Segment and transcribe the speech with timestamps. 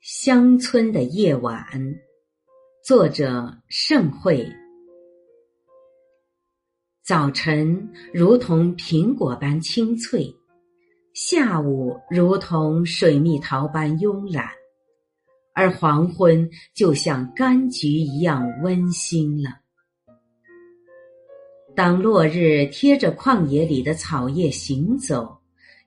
[0.00, 1.62] 乡村的夜晚，
[2.82, 4.50] 作者盛慧。
[7.04, 10.34] 早晨如同苹果般清脆，
[11.12, 14.48] 下午如同水蜜桃般慵懒，
[15.52, 19.50] 而黄昏就像柑橘一样温馨了。
[21.76, 25.38] 当落日贴着旷野里的草叶行走，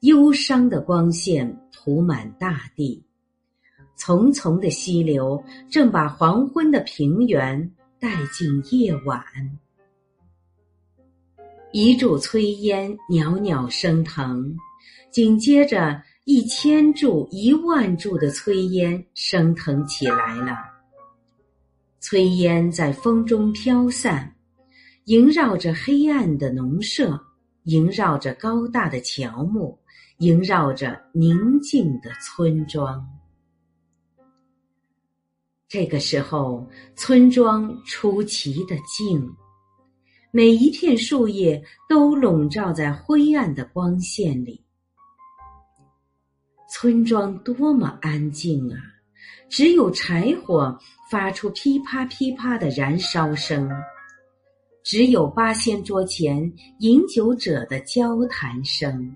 [0.00, 3.06] 忧伤的光线涂满大地。
[4.00, 9.22] 淙淙的溪流正把黄昏的平原带进夜晚，
[11.70, 14.56] 一柱炊烟袅袅升腾，
[15.10, 20.56] 紧接着一千柱、一万柱的炊烟升腾起来了。
[22.00, 24.34] 炊烟在风中飘散，
[25.04, 27.20] 萦绕着黑暗的农舍，
[27.64, 29.78] 萦绕着高大的乔木，
[30.20, 33.06] 萦绕着宁静的村庄。
[35.70, 39.24] 这个时候，村庄出奇的静，
[40.32, 44.60] 每一片树叶都笼罩在灰暗的光线里。
[46.68, 48.82] 村庄多么安静啊！
[49.48, 50.76] 只有柴火
[51.08, 53.70] 发出噼啪噼啪的燃烧声，
[54.82, 59.14] 只有八仙桌前饮酒者的交谈声，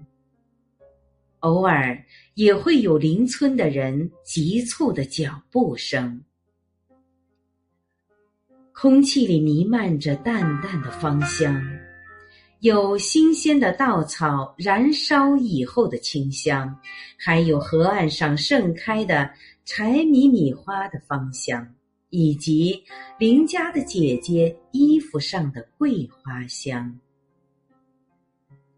[1.40, 2.00] 偶尔
[2.34, 6.22] 也会有邻村的人急促的脚步声。
[8.76, 11.62] 空气里弥漫着淡淡的芳香，
[12.58, 16.76] 有新鲜的稻草燃烧以后的清香，
[17.16, 19.30] 还有河岸上盛开的
[19.64, 21.72] 柴米米花的芳香，
[22.10, 22.82] 以及
[23.16, 26.98] 邻家的姐姐衣服上的桂花香。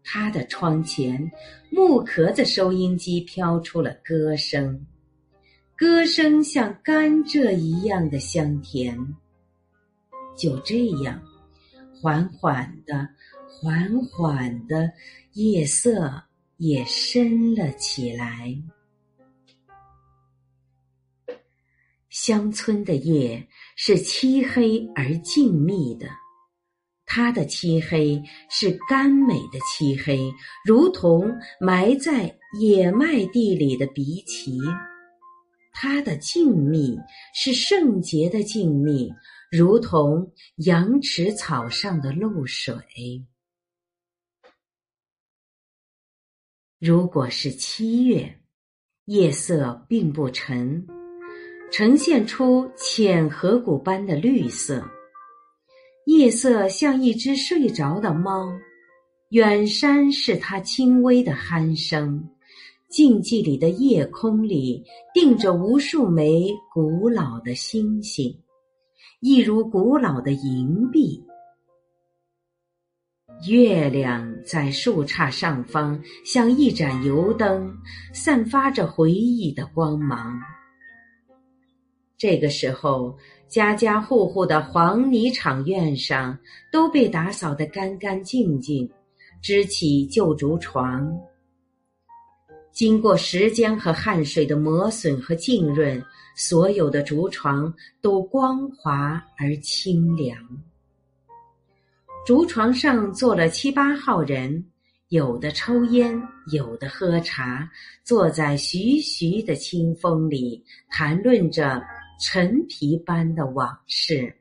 [0.03, 1.29] 他的窗前，
[1.71, 4.85] 木壳子收音机飘出了歌声，
[5.75, 8.95] 歌声像甘蔗一样的香甜。
[10.37, 11.19] 就这样，
[11.99, 13.09] 缓缓的、
[13.49, 14.91] 缓缓的，
[15.33, 16.23] 夜色
[16.57, 18.55] 也深了起来。
[22.09, 26.07] 乡村的夜是漆黑而静谧的，
[27.05, 30.31] 它的漆黑是甘美的漆黑，
[30.65, 34.59] 如同埋在野麦地里的荸荠；
[35.73, 36.99] 它的静谧
[37.35, 39.13] 是圣洁的静谧。
[39.49, 42.75] 如同羊池草上的露水。
[46.79, 48.41] 如果是七月，
[49.05, 50.85] 夜色并不沉，
[51.71, 54.85] 呈现出浅河谷般的绿色。
[56.07, 58.51] 夜色像一只睡着的猫，
[59.29, 62.29] 远山是它轻微的鼾声。
[62.89, 64.83] 静寂里的夜空里，
[65.13, 68.43] 定着无数枚古老的星星。
[69.19, 71.25] 一如古老的银币，
[73.49, 77.75] 月亮在树杈上方，像一盏油灯，
[78.13, 80.39] 散发着回忆的光芒。
[82.15, 83.17] 这个时候，
[83.47, 86.37] 家家户户的黄泥场院上
[86.71, 88.87] 都被打扫得干干净净，
[89.41, 91.11] 支起旧竹床。
[92.77, 95.99] 经过时间和汗水的磨损和浸润，
[96.35, 97.73] 所有的竹床
[98.03, 100.37] 都光滑而清凉。
[102.23, 104.63] 竹床上坐了七八号人，
[105.09, 106.21] 有的抽烟，
[106.51, 107.67] 有的喝茶，
[108.03, 111.81] 坐在徐徐的清风里，谈论着
[112.21, 114.31] 陈皮般的往事。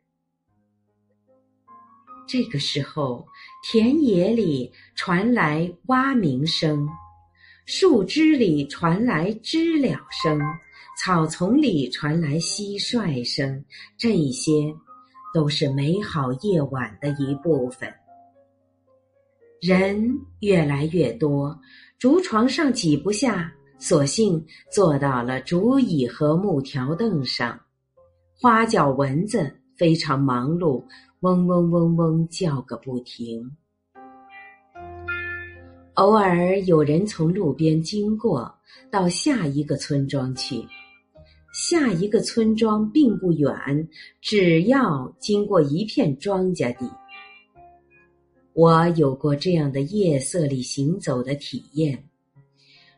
[2.29, 3.27] 这个时候，
[3.63, 6.87] 田野里传来蛙鸣声。
[7.67, 10.41] 树枝里传来知了声，
[10.97, 13.65] 草丛里传来蟋蟀声，
[13.99, 14.73] 这些
[15.35, 17.93] 都是美好夜晚的一部分。
[19.61, 21.59] 人越来越多，
[21.99, 27.59] 竹床上挤不下，索性坐到了竹椅和木条凳上。
[28.41, 30.85] 花脚蚊子非常忙碌，
[31.19, 33.51] 嗡嗡嗡嗡叫个不停。
[35.97, 38.55] 偶尔有人从路边经过，
[38.91, 40.63] 到下一个村庄去。
[41.55, 43.57] 下一个村庄并不远，
[44.21, 46.87] 只要经过一片庄稼地。
[48.53, 52.07] 我有过这样的夜色里行走的体验：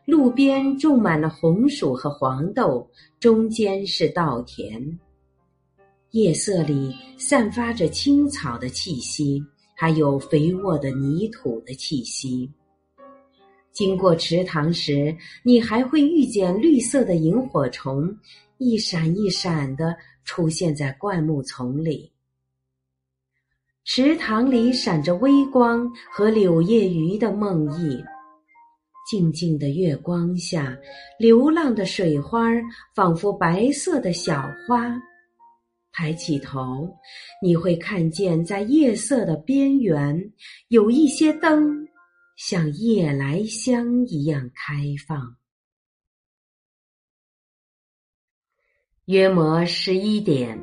[0.03, 2.85] 路边种满了红薯和黄豆，
[3.17, 4.99] 中间是稻田。
[6.11, 9.41] 夜色里散发着青草的气息，
[9.73, 12.51] 还有肥沃的泥土的气息。
[13.71, 18.13] 经过池塘时，你还会遇见绿色的萤火虫，
[18.57, 19.95] 一闪一闪的
[20.25, 22.11] 出现在灌木丛里。
[23.85, 28.03] 池塘里闪着微光和柳叶鱼的梦呓，
[29.09, 30.77] 静静的月光下，
[31.17, 32.49] 流浪的水花
[32.93, 34.95] 仿佛白色的小花。
[35.91, 36.87] 抬起头，
[37.41, 40.31] 你会看见在夜色的边缘，
[40.67, 41.87] 有一些灯，
[42.39, 45.35] 像夜来香一样开放。
[49.07, 50.57] 约莫十一点，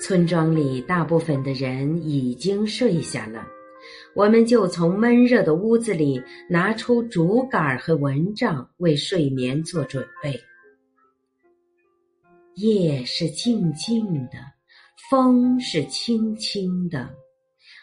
[0.00, 3.46] 村庄里大部分的人已经睡下了，
[4.14, 10.42] 我们就从闷热的屋子里拿出竹竿和蚊帐，为睡眠做准备。
[12.54, 14.38] 夜是静静的，
[15.10, 17.14] 风是轻轻的，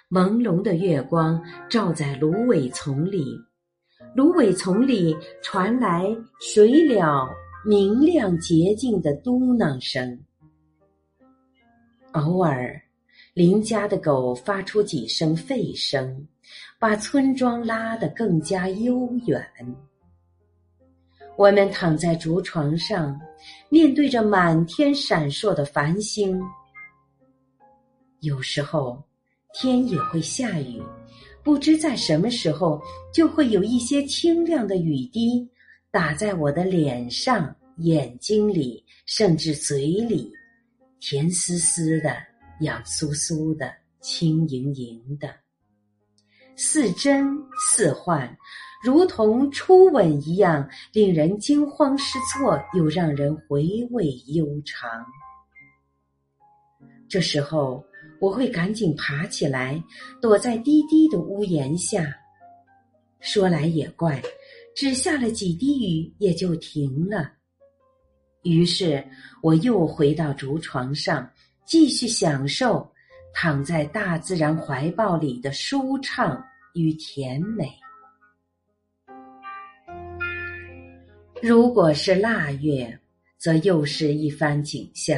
[0.09, 3.37] 朦胧的月光照在芦苇丛里，
[4.15, 6.05] 芦苇丛里传来
[6.39, 7.29] 水鸟。
[7.67, 10.23] 明亮洁净的嘟囔声，
[12.11, 12.79] 偶尔
[13.33, 16.27] 邻家的狗发出几声吠声，
[16.77, 19.43] 把村庄拉得更加悠远。
[21.37, 23.19] 我们躺在竹床上，
[23.69, 26.39] 面对着满天闪烁的繁星。
[28.19, 29.03] 有时候
[29.57, 30.83] 天也会下雨，
[31.41, 32.81] 不知在什么时候
[33.13, 35.49] 就会有一些清亮的雨滴。
[35.89, 40.29] 打在我的脸上、眼睛里，甚至嘴里，
[40.99, 42.17] 甜丝丝的、
[42.59, 45.33] 痒酥酥的、轻盈盈的，
[46.57, 47.25] 似真
[47.57, 48.29] 似幻，
[48.83, 54.89] 如同初吻一样，令人惊慌失措，又让人回味悠长。
[57.07, 57.81] 这时候，
[58.19, 59.81] 我会赶紧爬起来，
[60.21, 62.15] 躲在低低的屋檐下。
[63.19, 64.21] 说来也怪。
[64.75, 67.31] 只下了几滴雨，也就停了。
[68.43, 69.01] 于是
[69.41, 71.31] 我又回到竹床上，
[71.65, 72.91] 继续享受
[73.33, 77.71] 躺在大自然怀抱里的舒畅与甜美。
[81.41, 82.99] 如果是腊月，
[83.37, 85.17] 则又是一番景象。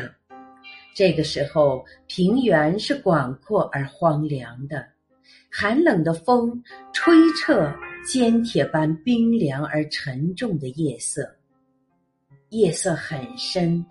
[0.97, 4.83] 这个时候，平原是广阔而荒凉的，
[5.51, 6.59] 寒冷的风
[6.91, 7.71] 吹彻。
[8.03, 11.29] 坚铁般冰凉而沉重的夜色，
[12.49, 13.85] 夜色很深，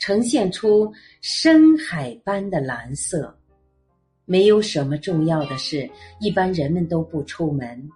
[0.00, 3.36] 呈现出深海般的蓝色。
[4.24, 7.86] 没有什么重要的事，一般人们都不出门，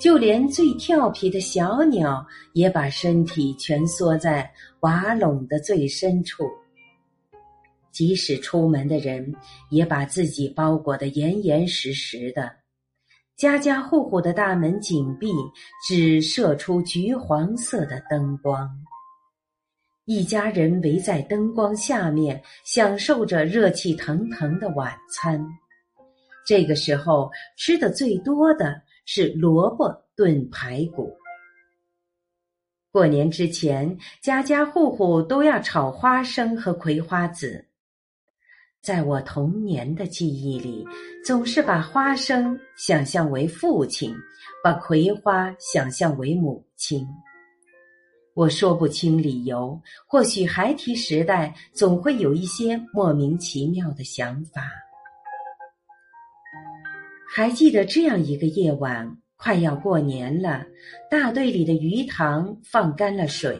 [0.00, 4.50] 就连最调皮的小鸟也把身体蜷缩在
[4.80, 6.50] 瓦垄的最深处。
[7.94, 9.32] 即使出门的人，
[9.70, 12.50] 也把自己包裹得严严实实的。
[13.36, 15.32] 家家户户的大门紧闭，
[15.88, 18.68] 只射出橘黄色的灯光。
[20.06, 25.42] 一家人围在灯光下面，享受着热气腾腾的晚餐。
[26.46, 31.16] 这个时候吃的最多的是萝卜炖排骨。
[32.92, 37.64] 过年之前，家家户户都要炒花生和葵花籽。
[38.84, 40.86] 在我童年的记忆里，
[41.24, 44.14] 总是把花生想象为父亲，
[44.62, 47.08] 把葵花想象为母亲。
[48.34, 54.70] 我说不清理由，或许孩提时代总会有一些莫名其妙的想法。
[57.34, 60.62] 还记得这样一个夜晚，快要过年了，
[61.10, 63.58] 大队里的鱼塘放干了水，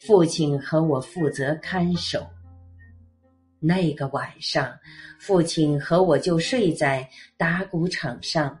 [0.00, 2.26] 父亲和我负责看守。
[3.66, 4.70] 那个晚上，
[5.18, 8.58] 父亲和我就睡在打谷场上，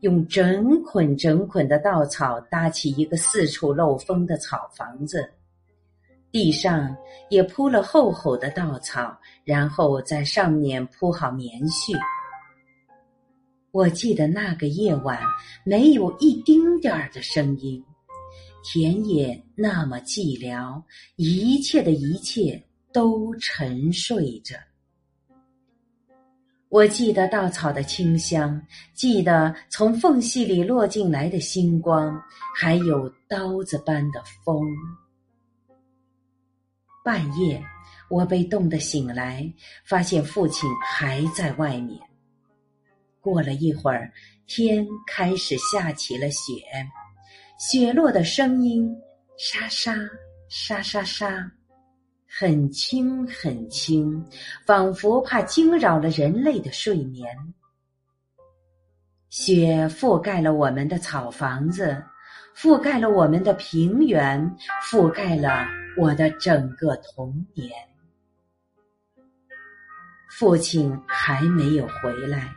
[0.00, 5.30] 用整捆整捆的稻草搭起一个四处漏风的草房子，
[6.32, 6.96] 地上
[7.28, 11.96] 也铺了厚厚的稻草，然后在上面铺好棉絮。
[13.70, 15.20] 我记得那个夜晚
[15.64, 17.80] 没有一丁点儿的声音，
[18.64, 20.82] 田野那么寂寥，
[21.14, 22.60] 一切的一切。
[22.92, 24.56] 都沉睡着。
[26.68, 32.22] 我记得稻草的清香，记得从缝隙里落进来的星光，
[32.56, 34.64] 还有刀子般的风。
[37.04, 37.60] 半夜，
[38.08, 39.52] 我被冻得醒来，
[39.84, 41.98] 发现父亲还在外面。
[43.20, 44.12] 过了一会儿，
[44.46, 46.62] 天开始下起了雪，
[47.58, 48.96] 雪落的声音
[49.36, 49.92] 沙沙
[50.48, 51.50] 沙沙沙。
[52.32, 54.24] 很轻很轻，
[54.64, 57.28] 仿佛怕惊扰了人类的睡眠。
[59.30, 62.00] 雪覆盖了我们的草房子，
[62.56, 64.56] 覆盖了我们的平原，
[64.88, 65.66] 覆盖了
[65.98, 67.68] 我的整个童年。
[70.30, 72.48] 父亲还没有回来，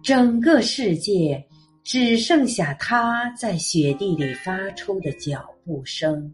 [0.00, 1.44] 整个世界
[1.82, 6.32] 只剩下他在雪地里发出的脚步声。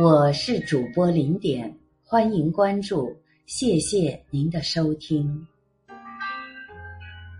[0.00, 5.46] 我是主播零点，欢迎关注，谢谢您的收听。